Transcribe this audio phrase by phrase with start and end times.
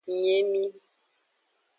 [0.09, 0.63] Nye emi.